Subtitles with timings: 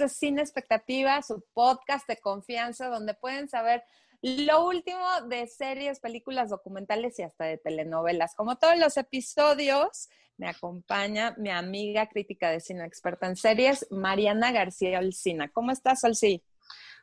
[0.00, 3.82] Es Sin Expectativa, su podcast de confianza, donde pueden saber
[4.22, 8.34] lo último de series, películas, documentales y hasta de telenovelas.
[8.34, 14.52] Como todos los episodios, me acompaña mi amiga crítica de cine experta en series, Mariana
[14.52, 15.50] García Olcina.
[15.50, 16.42] ¿Cómo estás, Olcí?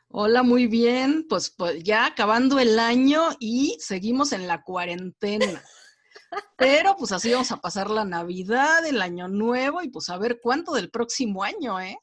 [0.08, 1.26] Hola, muy bien.
[1.28, 5.62] Pues, pues ya acabando el año y seguimos en la cuarentena.
[6.56, 10.40] Pero pues así vamos a pasar la Navidad, el Año Nuevo y pues a ver
[10.42, 11.98] cuánto del próximo año, ¿eh?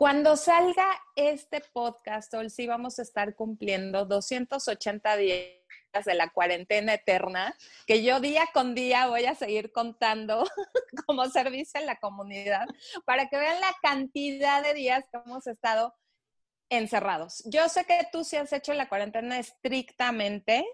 [0.00, 5.50] Cuando salga este podcast, sí vamos a estar cumpliendo 280 días
[6.06, 7.54] de la cuarentena eterna,
[7.86, 10.42] que yo día con día voy a seguir contando
[11.06, 12.66] como servicio en la comunidad,
[13.04, 15.94] para que vean la cantidad de días que hemos estado
[16.70, 17.42] encerrados.
[17.44, 20.64] Yo sé que tú sí has hecho la cuarentena estrictamente.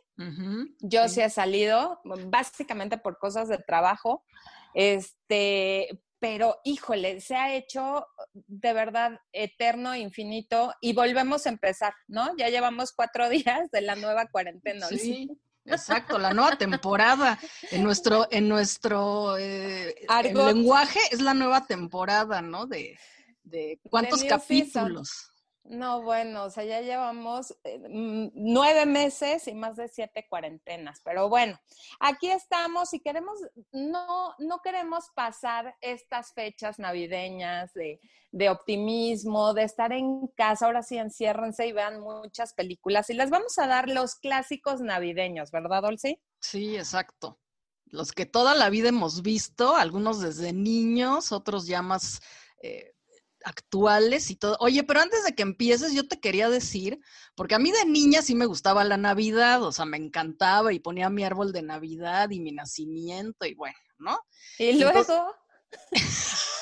[0.78, 1.20] yo sí.
[1.20, 4.24] he salido, básicamente por cosas de trabajo.
[4.72, 5.88] Este,
[6.20, 8.06] pero híjole, se ha hecho
[8.46, 12.36] de verdad eterno, infinito, y volvemos a empezar, ¿no?
[12.36, 14.86] Ya llevamos cuatro días de la nueva cuarentena.
[14.86, 15.30] Sí,
[15.64, 17.38] exacto, la nueva temporada.
[17.70, 19.94] En nuestro, en nuestro eh,
[20.32, 22.66] lenguaje es la nueva temporada, ¿no?
[22.66, 22.98] De,
[23.42, 25.32] de cuántos capítulos.
[25.68, 31.00] No, bueno, o sea, ya llevamos eh, mm, nueve meses y más de siete cuarentenas,
[31.04, 31.58] pero bueno,
[32.00, 33.38] aquí estamos y queremos,
[33.72, 38.00] no, no queremos pasar estas fechas navideñas de,
[38.30, 43.30] de optimismo, de estar en casa, ahora sí enciérrense y vean muchas películas y les
[43.30, 46.20] vamos a dar los clásicos navideños, ¿verdad, Dolce?
[46.40, 47.38] Sí, exacto.
[47.86, 52.20] Los que toda la vida hemos visto, algunos desde niños, otros ya más...
[52.62, 52.95] Eh,
[53.46, 54.56] actuales y todo.
[54.58, 56.98] Oye, pero antes de que empieces, yo te quería decir,
[57.36, 60.80] porque a mí de niña sí me gustaba la Navidad, o sea, me encantaba y
[60.80, 64.18] ponía mi árbol de Navidad y mi nacimiento y bueno, ¿no?
[64.58, 65.32] Y luego...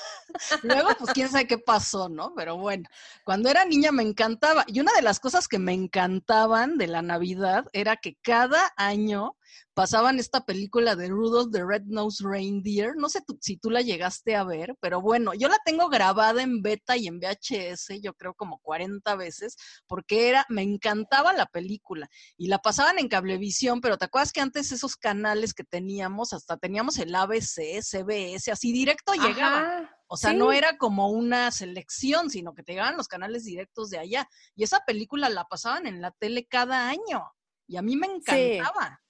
[0.63, 2.33] Luego, pues quién sabe qué pasó, ¿no?
[2.35, 2.89] Pero bueno,
[3.25, 4.65] cuando era niña me encantaba.
[4.67, 9.37] Y una de las cosas que me encantaban de la Navidad era que cada año
[9.75, 12.95] pasaban esta película de Rudolph the Red-Nosed Reindeer.
[12.97, 16.63] No sé si tú la llegaste a ver, pero bueno, yo la tengo grabada en
[16.63, 19.57] beta y en VHS, yo creo como 40 veces,
[19.87, 22.09] porque era, me encantaba la película.
[22.37, 26.57] Y la pasaban en cablevisión, pero ¿te acuerdas que antes esos canales que teníamos, hasta
[26.57, 29.89] teníamos el ABC, CBS, así directo llegaban?
[30.07, 33.99] O sea, no era como una selección, sino que te llegaban los canales directos de
[33.99, 34.29] allá.
[34.55, 37.33] Y esa película la pasaban en la tele cada año.
[37.67, 39.01] Y a mí me encantaba.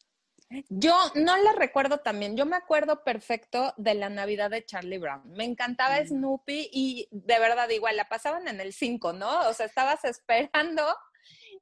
[0.68, 2.36] Yo no la recuerdo también.
[2.36, 5.22] Yo me acuerdo perfecto de la Navidad de Charlie Brown.
[5.32, 9.48] Me encantaba Snoopy y de verdad igual la pasaban en el 5, ¿no?
[9.48, 10.84] O sea, estabas esperando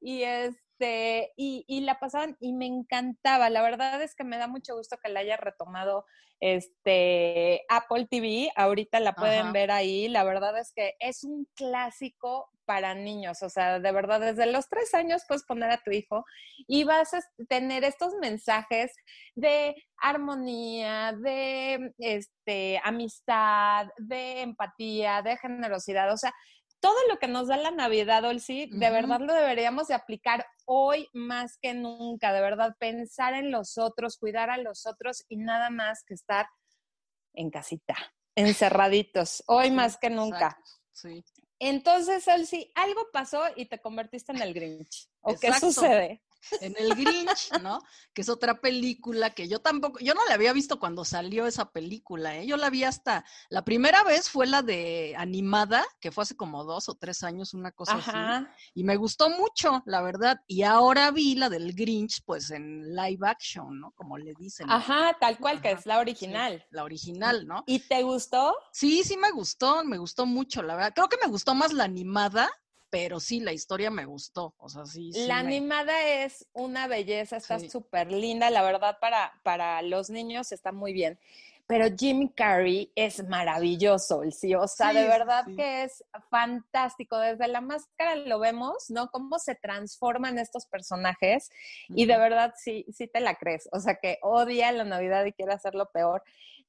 [0.01, 3.51] y es este, y, la pasaban y me encantaba.
[3.51, 6.05] La verdad es que me da mucho gusto que la haya retomado
[6.41, 8.51] este Apple TV.
[8.57, 10.09] Ahorita la pueden ver ahí.
[10.09, 13.43] La verdad es que es un clásico para niños.
[13.43, 16.25] O sea, de verdad, desde los tres años puedes poner a tu hijo
[16.67, 18.93] y vas a tener estos mensajes
[19.37, 26.13] de armonía, de este, amistad, de empatía, de generosidad.
[26.13, 26.35] O sea,
[26.83, 31.09] todo lo que nos da la Navidad, Olsi, de verdad lo deberíamos de aplicar hoy
[31.13, 35.71] más que nunca, de verdad, pensar en los otros, cuidar a los otros y nada
[35.71, 36.49] más que estar
[37.35, 37.95] en casita,
[38.35, 40.59] encerraditos, hoy más que nunca.
[40.91, 41.25] Sí.
[41.61, 45.09] Entonces, Olsi, algo pasó y te convertiste en el Grinch.
[45.21, 46.21] ¿O qué sucede?
[46.61, 47.81] En El Grinch, ¿no?
[48.13, 51.71] Que es otra película que yo tampoco, yo no la había visto cuando salió esa
[51.71, 52.47] película, ¿eh?
[52.47, 56.65] Yo la vi hasta, la primera vez fue la de animada, que fue hace como
[56.65, 58.47] dos o tres años, una cosa así.
[58.75, 60.41] Y me gustó mucho, la verdad.
[60.47, 63.93] Y ahora vi la del Grinch, pues en live action, ¿no?
[63.93, 64.71] Como le dicen.
[64.71, 66.65] Ajá, tal cual, que es la original.
[66.71, 67.65] la original, ¿no?
[67.67, 68.55] ¿Y te gustó?
[68.73, 70.93] Sí, sí me gustó, me gustó mucho, la verdad.
[70.95, 72.51] Creo que me gustó más la animada
[72.93, 74.55] pero sí, la historia me gustó.
[74.59, 75.13] O sea, sí.
[75.27, 80.73] la animada es una belleza, está súper linda, la verdad, para, para los niños está
[80.73, 81.19] muy bien.
[81.67, 87.17] Pero Jim Carrey es maravilloso, el sí, o sea, de verdad que es fantástico.
[87.17, 89.09] Desde la máscara lo vemos, ¿no?
[89.11, 91.49] Cómo se transforman estos personajes
[91.89, 93.71] y de verdad sí, sí te la crees.
[93.73, 96.23] O sea, que odia la Navidad y quiere hacerlo peor.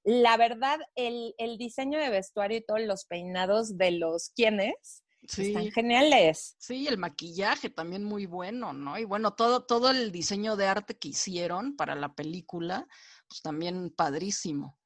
[0.06, 5.48] La verdad, el, el diseño de vestuario y todos los peinados de los quienes Sí.
[5.48, 6.56] Están geniales.
[6.60, 8.98] Sí, el maquillaje también muy bueno, ¿no?
[8.98, 12.88] Y bueno, todo, todo el diseño de arte que hicieron para la película,
[13.28, 14.78] pues también padrísimo.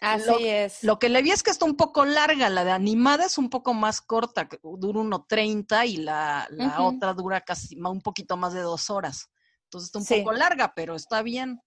[0.00, 0.84] Así es.
[0.84, 3.48] Lo que le vi es que está un poco larga, la de animada es un
[3.48, 8.60] poco más corta, dura 1.30 y la, la otra dura casi un poquito más de
[8.60, 9.30] dos horas.
[9.64, 11.60] Entonces está un poco larga, pero está bien.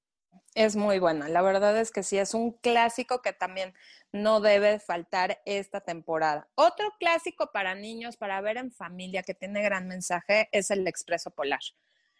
[0.57, 3.75] Es muy buena, la verdad es que sí, es un clásico que también
[4.11, 6.49] no debe faltar esta temporada.
[6.55, 11.29] Otro clásico para niños, para ver en familia, que tiene gran mensaje, es el Expreso
[11.29, 11.59] Polar.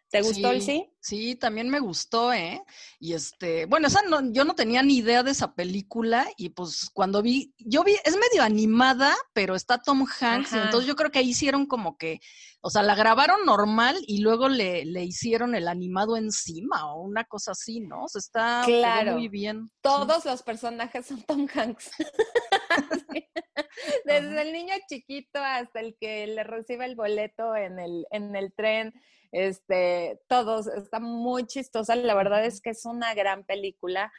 [0.10, 0.90] ¿Te gustó el sí?
[1.02, 2.62] Sí, también me gustó, ¿eh?
[3.00, 6.90] Y este, bueno, esa no, yo no tenía ni idea de esa película y pues
[6.94, 11.12] cuando vi, yo vi, es medio animada, pero está Tom Hanks, y entonces yo creo
[11.12, 12.20] que ahí hicieron como que,
[12.62, 17.24] o sea, la grabaron normal y luego le, le hicieron el animado encima o una
[17.24, 18.04] cosa así, ¿no?
[18.04, 19.70] O sea, está muy bien.
[19.82, 21.92] Todos los personajes son Tom Hanks.
[24.06, 28.54] Desde el niño chiquito hasta el que le recibe el boleto en el, en el
[28.54, 28.94] tren
[29.32, 34.12] este, todos, está muy chistosa, la verdad es que es una gran película.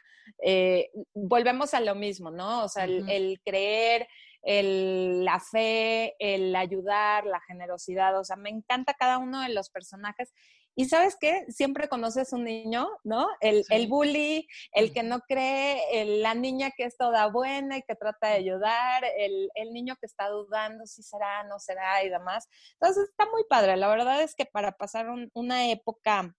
[0.43, 2.63] Eh, volvemos a lo mismo, ¿no?
[2.63, 4.07] O sea, el, creer,
[4.41, 9.69] el, la fe, el ayudar, la generosidad, o sea, me encanta cada uno de los
[9.69, 10.33] personajes
[10.79, 13.27] y sabes qué, siempre conoces un niño, ¿no?
[13.41, 17.95] El, el bully, el que no cree, la niña que es toda buena y que
[17.95, 22.47] trata de ayudar, el, el, niño que está dudando si será, no será y demás.
[22.79, 23.75] Entonces está muy padre.
[23.75, 26.33] La verdad es que para pasar una época,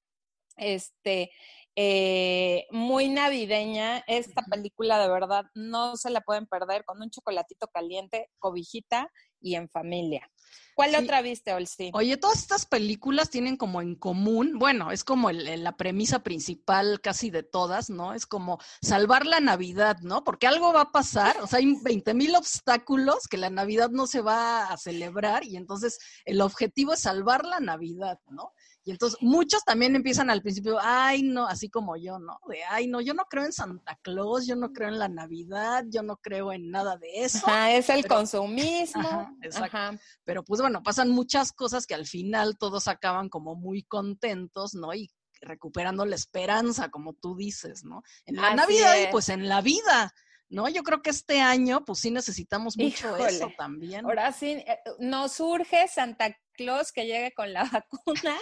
[0.57, 1.31] este,
[1.77, 7.69] eh, muy navideña, esta película de verdad no se la pueden perder con un chocolatito
[7.69, 10.29] caliente, cobijita y en familia.
[10.75, 11.91] ¿Cuál otra viste, Olsi?
[11.93, 17.31] Oye, todas estas películas tienen como en común, bueno, es como la premisa principal casi
[17.31, 18.15] de todas, ¿no?
[18.15, 20.25] Es como salvar la Navidad, ¿no?
[20.25, 24.07] Porque algo va a pasar, o sea, hay 20 mil obstáculos que la Navidad no
[24.07, 28.53] se va a celebrar y entonces el objetivo es salvar la Navidad, ¿no?
[28.91, 32.41] Y entonces muchos también empiezan al principio, ay, no, así como yo, ¿no?
[32.49, 35.85] De, ay, no, yo no creo en Santa Claus, yo no creo en la Navidad,
[35.89, 37.47] yo no creo en nada de eso.
[37.47, 39.37] Ajá, es el consumismo.
[39.43, 40.03] exacto.
[40.25, 44.93] Pero pues bueno, pasan muchas cosas que al final todos acaban como muy contentos, ¿no?
[44.93, 45.09] Y
[45.41, 48.03] recuperando la esperanza, como tú dices, ¿no?
[48.27, 50.13] En la Navidad y pues en la vida.
[50.49, 50.69] ¿no?
[50.69, 54.05] Yo creo que este año, pues sí necesitamos mucho eso también.
[54.05, 58.37] Ahora sí, eh, nos surge Santa Claus que llegue con la vacuna.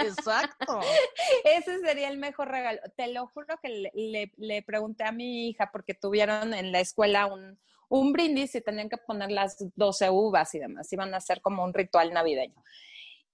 [0.00, 0.80] Exacto.
[1.44, 2.80] Ese sería el mejor regalo.
[2.96, 7.56] Te lo juro que le, pregunté a mi hija porque tuvieron en la escuela un,
[7.88, 10.92] un brindis y tenían que poner las 12 uvas y demás.
[10.92, 12.60] Iban a hacer como un ritual navideño.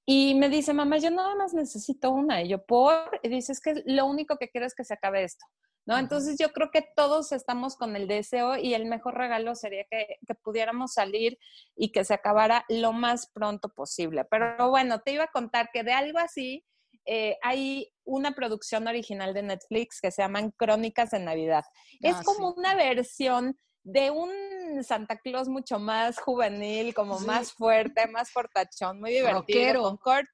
[0.05, 2.43] Y me dice, mamá, yo nada más necesito una.
[2.43, 5.25] Y yo, por, y dice, es que lo único que quiero es que se acabe
[5.25, 5.47] esto.
[5.87, 5.99] ¿No?
[5.99, 10.19] Entonces yo creo que todos estamos con el deseo y el mejor regalo sería que,
[10.43, 11.39] pudiéramos salir
[11.77, 14.25] y que se acabara lo más pronto posible.
[14.25, 16.65] Pero bueno, te iba a contar que de algo así
[17.07, 21.65] eh, hay una producción original de Netflix que se llaman Crónicas de Navidad.
[22.01, 24.31] es ah, como una versión de un
[24.85, 29.83] Santa Claus mucho más juvenil, como más fuerte, más fortachón, muy divertido.
[29.83, 30.29] Con Kurt,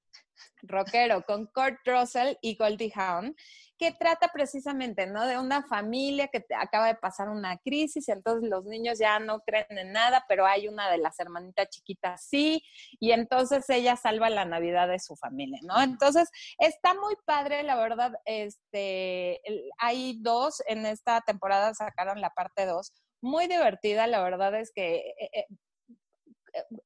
[0.62, 3.34] rockero, con Kurt Russell y Goldie Hawn
[3.78, 5.26] que trata precisamente, ¿no?
[5.26, 9.40] De una familia que acaba de pasar una crisis y entonces los niños ya no
[9.40, 12.62] creen en nada, pero hay una de las hermanitas chiquitas sí,
[12.99, 15.81] y entonces ella salva la Navidad de su familia, ¿no?
[15.82, 19.40] Entonces, está muy padre, la verdad, este,
[19.79, 24.96] hay dos, en esta temporada sacaron la parte dos, muy divertida, la verdad es que...
[25.19, 25.46] Eh, eh,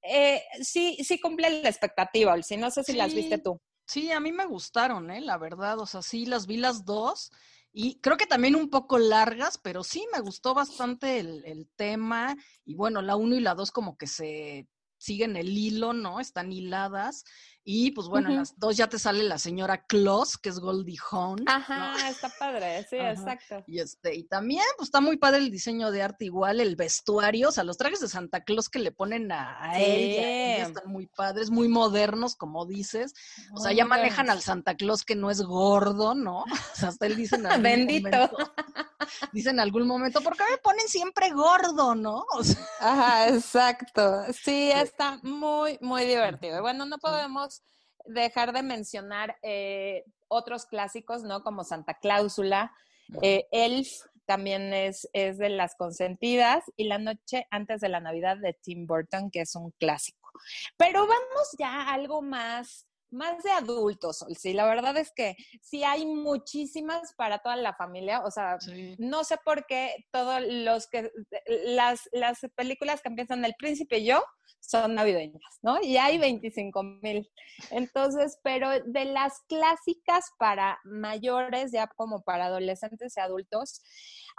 [0.02, 3.60] eh, sí, sí cumple la expectativa, si no sé si las viste tú.
[3.90, 5.20] Sí, a mí me gustaron, ¿eh?
[5.20, 7.32] La verdad, o sea, sí, las vi las dos
[7.72, 12.36] y creo que también un poco largas, pero sí me gustó bastante el, el tema
[12.64, 14.68] y bueno, la uno y la dos como que se
[15.00, 16.20] siguen el hilo, ¿no?
[16.20, 17.24] Están hiladas
[17.62, 20.98] y pues bueno, en las dos ya te sale la señora Claus, que es Goldie
[21.10, 21.44] Hawn.
[21.46, 23.62] Ajá, está padre, sí, exacto.
[23.66, 27.50] Y este, y también, pues está muy padre el diseño de arte, igual el vestuario,
[27.50, 31.50] o sea, los trajes de Santa Claus que le ponen a, ella, están muy padres,
[31.50, 33.12] muy modernos, como dices.
[33.54, 36.44] O sea, ya manejan al Santa Claus que no es gordo, ¿no?
[36.70, 38.08] O sea, hasta él dice en algún Bendito.
[38.08, 38.54] Momento,
[39.32, 42.24] dice en algún momento, ¿por qué me ponen siempre gordo, no?
[42.80, 44.24] Ajá, exacto.
[44.32, 46.60] Sí, está muy, muy divertido.
[46.62, 47.62] Bueno, no podemos
[48.04, 51.42] dejar de mencionar eh, otros clásicos, ¿no?
[51.42, 52.72] Como Santa Cláusula,
[53.22, 53.88] eh, Elf
[54.26, 58.86] también es, es de las consentidas y La Noche antes de la Navidad de Tim
[58.86, 60.30] Burton, que es un clásico.
[60.76, 65.84] Pero vamos ya a algo más más de adultos, sí, la verdad es que sí
[65.84, 68.58] hay muchísimas para toda la familia, o sea,
[68.98, 71.10] no sé por qué todos los que,
[71.66, 74.22] las, las películas que empiezan El Príncipe y yo,
[74.60, 75.80] son navideñas, ¿no?
[75.82, 77.28] Y hay 25 mil.
[77.70, 83.82] Entonces, pero de las clásicas para mayores, ya como para adolescentes y adultos,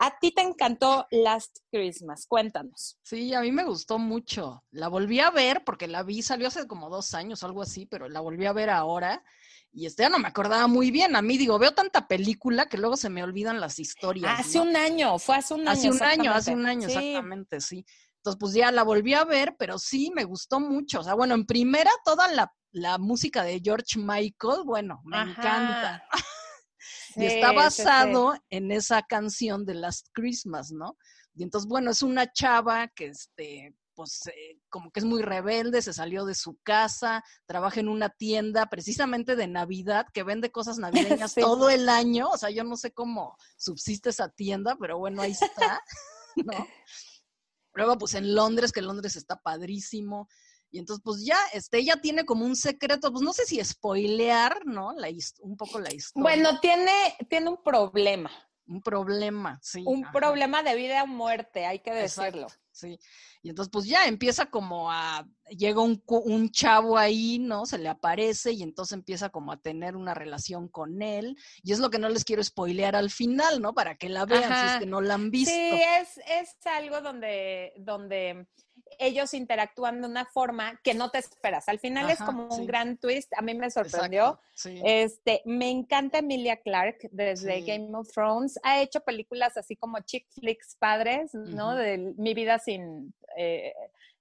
[0.03, 2.98] A ti te encantó Last Christmas, cuéntanos.
[3.03, 4.63] Sí, a mí me gustó mucho.
[4.72, 7.86] La volví a ver porque la vi, salió hace como dos años o algo así,
[7.86, 9.24] pero la volví a ver ahora.
[9.72, 11.15] Y este ya no me acordaba muy bien.
[11.15, 14.39] A mí digo, veo tanta película que luego se me olvidan las historias.
[14.39, 15.72] Hace un año, fue hace un año.
[15.72, 17.86] Hace un año, hace un año, exactamente, sí.
[18.17, 21.01] Entonces, pues ya la volví a ver, pero sí, me gustó mucho.
[21.01, 22.51] O sea, bueno, en primera, toda la,
[22.98, 26.03] música de George Michael, bueno, me encanta.
[27.15, 30.98] Y está basado en esa canción de Last Christmas, ¿no?
[31.34, 35.82] Y entonces, bueno, es una chava que, este, pues, eh, como que es muy rebelde,
[35.82, 40.77] se salió de su casa, trabaja en una tienda precisamente de Navidad que vende cosas
[41.20, 42.30] navideñas todo el año.
[42.30, 45.82] O sea, yo no sé cómo subsiste esa tienda, pero bueno, ahí está,
[46.36, 46.68] ¿no?
[47.74, 50.27] Luego, pues en Londres, que Londres está padrísimo.
[50.72, 54.66] Y entonces, pues ya, este, ella tiene como un secreto, pues no sé si spoilear,
[54.66, 54.94] ¿no?
[54.94, 55.10] La,
[55.42, 56.24] un poco la historia.
[56.24, 56.92] Bueno, tiene,
[57.30, 58.32] tiene un problema.
[58.68, 59.84] Un problema, sí.
[59.86, 62.48] Un problema de vida o muerte, hay que decirlo.
[62.72, 62.98] sí.
[63.44, 67.66] Y entonces, pues ya empieza como a, llega un, un, chavo ahí, ¿no?
[67.66, 71.36] Se le aparece y entonces empieza como a tener una relación con él.
[71.63, 73.74] Y es lo que no les quiero spoilear al final, ¿no?
[73.74, 75.51] Para que la vean si es que no la han visto.
[75.51, 78.48] Sí, es, es algo donde, donde
[79.00, 81.68] ellos interactúan de una forma que no te esperas.
[81.70, 83.32] Al final es como un gran twist.
[83.38, 84.40] A mí me sorprendió.
[84.64, 88.60] Este, me encanta Emilia Clark desde Game of Thrones.
[88.64, 91.76] Ha hecho películas así como chick flicks padres, ¿no?
[91.76, 93.74] De mi vida sin eh,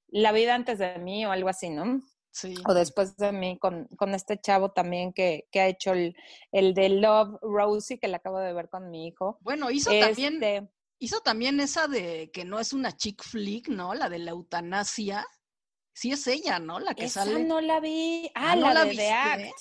[0.08, 2.00] la vida antes de mí o algo así, ¿no?
[2.32, 2.54] Sí.
[2.66, 6.16] O después de mí, con, este chavo también que, ha hecho el,
[6.52, 9.38] el, de Love Rosie, que le acabo de ver con mi hijo.
[9.40, 10.68] Bueno, hizo también este
[11.02, 13.94] Hizo también esa de que no es una chick flick, ¿no?
[13.94, 15.26] La de la eutanasia.
[15.94, 16.78] Sí es ella, ¿no?
[16.78, 17.42] La que esa sale.
[17.42, 18.30] no la vi.
[18.34, 19.58] Ah, ah la, la de The Act.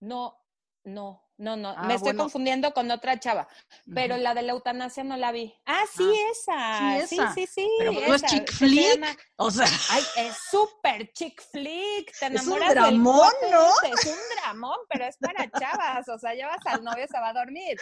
[0.00, 0.36] No,
[0.84, 1.25] no.
[1.38, 3.46] No, no, ah, me estoy confundiendo con otra chava,
[3.94, 5.54] pero la de la eutanasia no la vi.
[5.66, 6.10] Ah, sí,
[6.48, 7.06] ah, esa.
[7.06, 9.32] Sí, sí, sí, Pero no es chick flick.
[9.36, 9.66] O sea.
[9.90, 12.18] Ay, es súper chick flick.
[12.18, 13.68] Te enamoras es un dramón, ¿no?
[13.84, 16.08] Es un dramón, pero es para chavas.
[16.08, 17.76] O sea, llevas al novio, se va a dormir.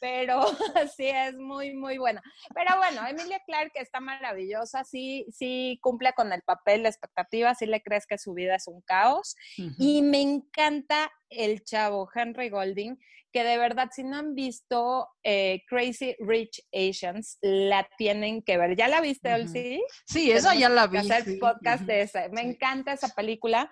[0.00, 0.46] Pero
[0.96, 2.22] sí, es muy, muy buena.
[2.54, 4.84] Pero bueno, Emilia Clark está maravillosa.
[4.84, 7.54] Sí, sí cumple con el papel, la expectativa.
[7.54, 9.36] Sí le crees que su vida es un caos.
[9.78, 12.85] Y me encanta el chavo Henry Golding,
[13.32, 18.76] que de verdad si no han visto eh, Crazy Rich Asians, la tienen que ver.
[18.76, 19.82] ¿Ya la viste, Olsi?
[20.06, 20.98] Sí, esa ya la vi.
[20.98, 22.28] Hacer podcast de esa.
[22.30, 23.70] Me encanta esa película.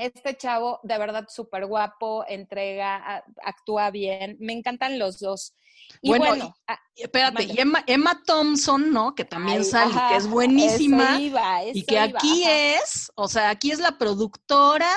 [0.00, 4.36] Este chavo, de verdad, súper guapo, entrega, actúa bien.
[4.40, 5.54] Me encantan los dos.
[6.02, 9.14] Y bueno, ah, espérate, y Emma, Thompson, ¿no?
[9.14, 11.20] Que también sale, que es buenísima.
[11.20, 14.90] y que aquí es, o sea, aquí es la productora,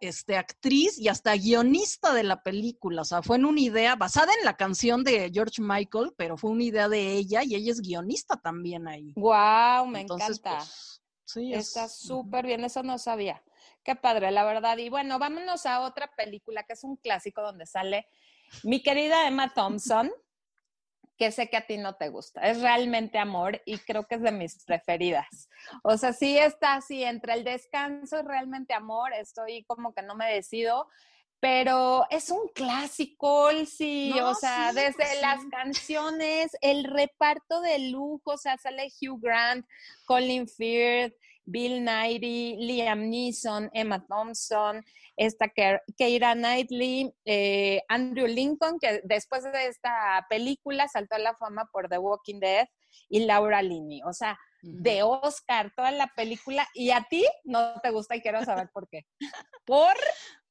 [0.00, 3.02] este, actriz y hasta guionista de la película.
[3.02, 6.50] O sea, fue en una idea basada en la canción de George Michael, pero fue
[6.50, 9.12] una idea de ella y ella es guionista también ahí.
[9.16, 10.58] Wow, me encanta.
[10.58, 13.42] Pues, sí, Está súper bien, eso no sabía.
[13.88, 14.76] Qué padre, la verdad.
[14.76, 18.06] Y bueno, vámonos a otra película que es un clásico donde sale
[18.62, 20.12] mi querida Emma Thompson,
[21.16, 22.42] que sé que a ti no te gusta.
[22.42, 25.48] Es realmente amor y creo que es de mis preferidas.
[25.82, 29.14] O sea, sí está así entre el descanso y realmente amor.
[29.14, 30.86] Estoy como que no me decido,
[31.40, 38.36] pero es un clásico, sí, o sea, desde las canciones, el reparto de lujo, o
[38.36, 39.66] sea, sale Hugh Grant,
[40.04, 41.14] Colin Firth,
[41.50, 44.84] Bill Nighy, Liam Neeson, Emma Thompson,
[45.16, 45.46] esta
[45.96, 51.88] Keira Knightley, eh, Andrew Lincoln, que después de esta película saltó a la fama por
[51.88, 52.68] The Walking Dead,
[53.08, 54.02] y Laura Linney.
[54.04, 58.44] O sea, de Oscar, toda la película, y a ti no te gusta y quiero
[58.44, 59.06] saber por qué.
[59.64, 59.94] ¿Por?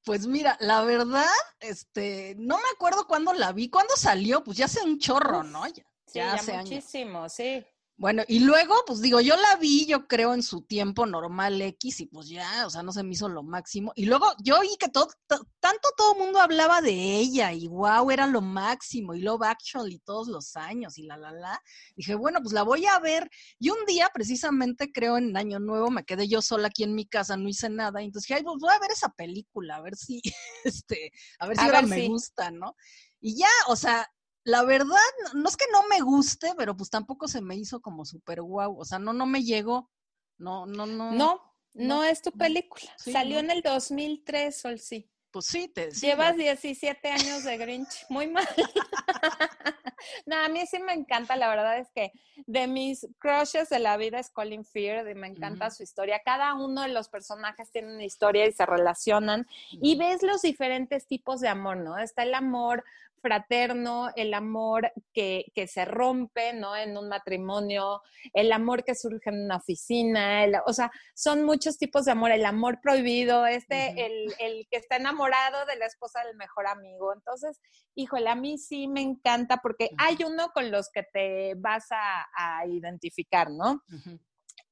[0.04, 1.26] Pues mira, la verdad,
[1.60, 5.68] este, no me acuerdo cuándo la vi, cuándo salió, pues ya hace un chorro, ¿no?
[5.68, 7.66] Ya, sí, ya, hace muchísimo, sí.
[8.00, 12.02] Bueno, y luego, pues digo, yo la vi, yo creo, en su tiempo normal X,
[12.02, 13.92] y pues ya, o sea, no se me hizo lo máximo.
[13.96, 18.12] Y luego yo oí que todo, tanto todo el mundo hablaba de ella, y wow,
[18.12, 21.60] era lo máximo, y Love Actually todos los años, y la, la, la.
[21.96, 23.32] Dije, bueno, pues la voy a ver.
[23.58, 27.08] Y un día, precisamente, creo, en Año Nuevo, me quedé yo sola aquí en mi
[27.08, 29.82] casa, no hice nada, y entonces dije, ay, pues voy a ver esa película, a
[29.82, 30.22] ver si,
[30.64, 32.76] este, a ver si ahora me gusta, ¿no?
[33.20, 34.08] Y ya, o sea,
[34.48, 34.96] la verdad,
[35.34, 38.80] no es que no me guste, pero pues tampoco se me hizo como súper guau.
[38.80, 39.92] O sea, no, no me llegó.
[40.38, 41.12] No, no, no.
[41.12, 41.42] No,
[41.74, 42.90] no, es tu película.
[42.96, 45.12] Salió en el 2003, Sol, sí.
[45.32, 48.06] Pues sí, te Llevas 17 años de Grinch.
[48.08, 48.48] Muy mal.
[50.26, 52.14] no, a mí sí me encanta, la verdad es que
[52.46, 56.22] de mis crushes de la vida es Colin Firth y me encanta su historia.
[56.24, 61.06] Cada uno de los personajes tiene una historia y se relacionan y ves los diferentes
[61.06, 61.98] tipos de amor, ¿no?
[61.98, 62.86] Está el amor
[63.22, 66.76] fraterno, el amor que, que, se rompe, ¿no?
[66.76, 68.02] En un matrimonio,
[68.34, 72.46] el amor que surge en una oficina, o sea, son muchos tipos de amor, el
[72.46, 77.14] amor prohibido, este, el, el, que está enamorado de la esposa del mejor amigo.
[77.14, 77.60] Entonces,
[77.96, 82.26] híjole, a mí sí me encanta porque hay uno con los que te vas a,
[82.36, 83.82] a identificar, ¿no?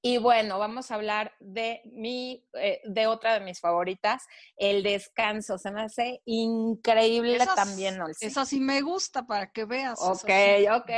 [0.08, 5.58] Y bueno, vamos a hablar de mi, eh, de otra de mis favoritas, el descanso.
[5.58, 8.28] Se me hace increíble también, Olsi.
[8.28, 10.00] Esa sí me gusta para que veas.
[10.00, 10.30] Ok,
[10.72, 10.92] ok,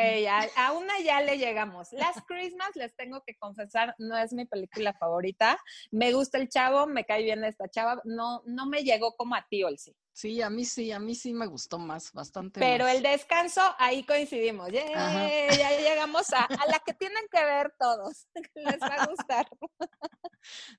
[0.58, 1.88] a, una ya le llegamos.
[1.94, 5.58] Las Christmas, les tengo que confesar, no es mi película favorita.
[5.90, 8.02] Me gusta el chavo, me cae bien esta chava.
[8.04, 9.96] No, no me llegó como a ti, Olsi.
[10.18, 12.60] Sí, a mí sí, a mí sí me gustó más, bastante.
[12.60, 14.72] Pero el descanso, ahí coincidimos.
[14.72, 14.82] ya
[15.80, 18.26] llegamos a, la que tienen que ver todos.
[18.56, 19.48] Les va a gustar.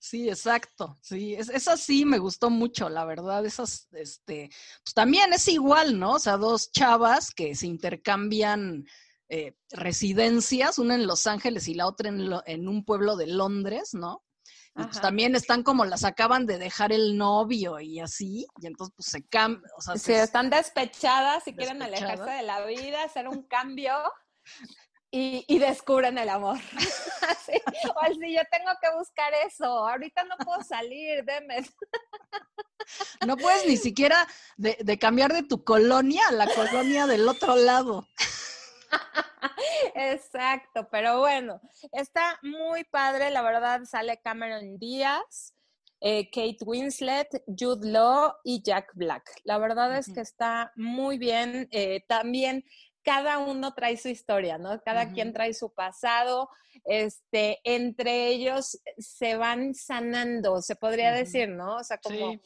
[0.01, 0.99] Sí, exacto.
[1.03, 3.47] Sí, es, esa sí me gustó mucho, la verdad.
[3.47, 4.51] Esas, este,
[4.83, 6.15] pues también es igual, ¿no?
[6.15, 8.87] O sea, dos chavas que se intercambian
[9.29, 13.95] eh, residencias, una en Los Ángeles y la otra en, en un pueblo de Londres,
[13.95, 14.25] ¿no?
[14.79, 18.95] Y pues también están como las acaban de dejar el novio y así, y entonces
[18.97, 23.27] pues se cambian, o sea, sí, están despechadas y quieren alejarse de la vida, hacer
[23.27, 23.93] un cambio
[25.11, 26.59] y, y descubren el amor.
[27.95, 31.67] o así, yo tengo que buscar eso, ahorita no puedo salir, deme.
[33.27, 37.57] No puedes ni siquiera de, de cambiar de tu colonia a la colonia del otro
[37.57, 38.07] lado.
[39.95, 41.61] Exacto, pero bueno,
[41.93, 45.55] está muy padre, la verdad sale Cameron Díaz,
[46.01, 49.29] eh, Kate Winslet, Jude Law y Jack Black.
[49.45, 51.69] La verdad es que está muy bien.
[51.73, 52.65] Eh, también
[53.03, 54.81] cada uno trae su historia, ¿no?
[54.83, 56.51] Cada quien trae su pasado.
[56.85, 61.77] Este, entre ellos se van sanando, se podría decir, ¿no?
[61.77, 62.39] O sea, como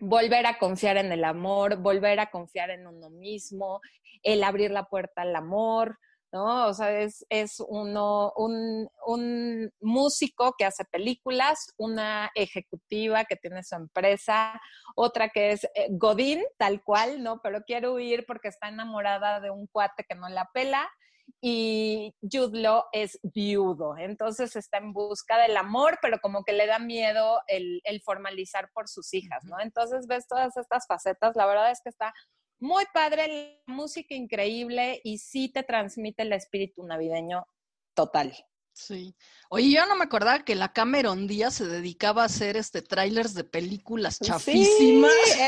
[0.00, 3.80] volver a confiar en el amor, volver a confiar en uno mismo,
[4.22, 5.98] el abrir la puerta al amor,
[6.32, 6.68] ¿no?
[6.68, 7.24] O sea, es,
[7.68, 14.60] uno, un, músico que hace películas, una ejecutiva que tiene su empresa,
[14.94, 17.40] otra que es eh, Godín, tal cual, ¿no?
[17.42, 20.88] Pero quiere huir porque está enamorada de un cuate que no la pela.
[21.40, 26.66] Y Jude Law es viudo, entonces está en busca del amor, pero como que le
[26.66, 29.60] da miedo el, el formalizar por sus hijas, ¿no?
[29.60, 32.12] Entonces ves todas estas facetas, la verdad es que está
[32.58, 37.46] muy padre, la música increíble y sí te transmite el espíritu navideño
[37.94, 38.34] total.
[38.72, 39.14] Sí.
[39.50, 43.34] Oye, yo no me acordaba que la Cameron Díaz se dedicaba a hacer este trailers
[43.34, 45.12] de películas chafísimas.
[45.24, 45.40] Sí,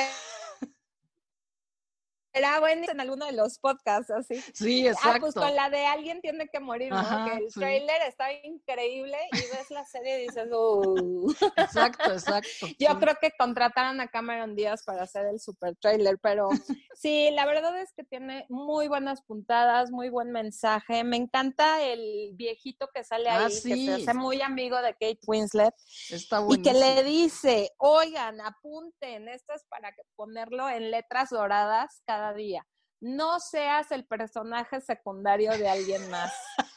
[2.32, 4.40] era bueno en alguno de los podcasts, así.
[4.54, 5.10] Sí, exacto.
[5.10, 7.26] Ah, pues con la de Alguien tiene que morir, ¿no?
[7.26, 11.34] que el trailer está increíble y ves la serie y dices, uh.
[11.56, 12.66] Exacto, exacto.
[12.78, 16.48] Yo creo que contrataron a Cameron Díaz para hacer el super trailer, pero
[16.94, 21.04] sí, la verdad es que tiene muy buenas puntadas, muy buen mensaje.
[21.04, 25.20] Me encanta el viejito que sale ah, ahí, que se hace muy amigo de Kate
[25.26, 25.74] Winslet.
[26.10, 32.21] Está Y que le dice, oigan, apunten, esto es para ponerlo en letras doradas cada
[32.34, 32.66] día.
[33.00, 36.32] No seas el personaje secundario de alguien más.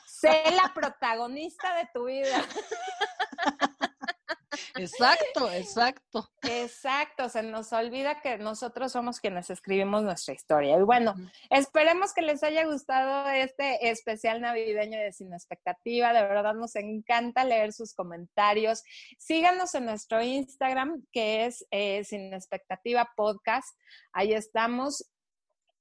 [0.07, 2.43] sé la protagonista de tu vida.
[4.77, 6.29] Exacto, exacto.
[6.43, 10.77] Exacto, se nos olvida que nosotros somos quienes escribimos nuestra historia.
[10.77, 11.13] Y bueno,
[11.49, 16.13] esperemos que les haya gustado este especial navideño de Sin Expectativa.
[16.13, 18.83] De verdad nos encanta leer sus comentarios.
[19.17, 23.77] Síganos en nuestro Instagram, que es eh, Sin Expectativa Podcast.
[24.13, 25.09] Ahí estamos.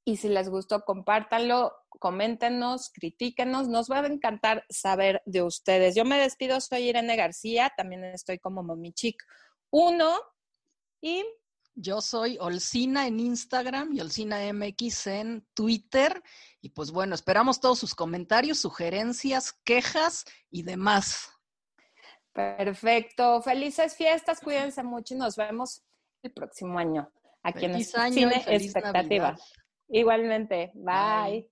[0.05, 3.69] Y si les gustó, compártanlo, coméntenos, critíquenos.
[3.69, 5.95] Nos va a encantar saber de ustedes.
[5.95, 9.17] Yo me despido, soy Irene García, también estoy como Momichic
[9.71, 10.21] 1
[11.01, 11.25] y...
[11.77, 16.23] Yo soy Olcina en Instagram y Olcina MX en Twitter.
[16.61, 21.31] Y pues bueno, esperamos todos sus comentarios, sugerencias, quejas y demás.
[22.33, 23.43] Perfecto.
[23.43, 25.83] Felices fiestas, cuídense mucho y nos vemos
[26.23, 27.11] el próximo año
[27.43, 29.37] aquí en Cine Expectativa.
[29.89, 30.73] Igualmente.
[30.75, 31.49] Bye.